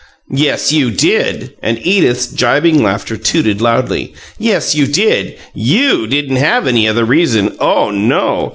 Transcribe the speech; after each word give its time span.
"Yes, 0.33 0.73
you 0.73 0.89
did!" 0.89 1.51
And 1.61 1.77
Edith's 1.85 2.25
gibing 2.25 2.81
laughter 2.81 3.17
tooted 3.17 3.61
loudly. 3.61 4.15
"Yes, 4.39 4.73
you 4.73 4.87
did! 4.87 5.37
YOU 5.53 6.07
didn't 6.07 6.37
have 6.37 6.65
any 6.65 6.87
other 6.87 7.05
reason! 7.05 7.55
OH 7.59 7.91
no! 7.91 8.49